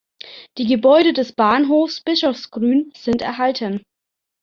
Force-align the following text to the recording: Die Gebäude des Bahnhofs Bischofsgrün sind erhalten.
Die 0.57 0.65
Gebäude 0.65 1.13
des 1.13 1.31
Bahnhofs 1.31 2.01
Bischofsgrün 2.01 2.91
sind 2.95 3.21
erhalten. 3.21 3.83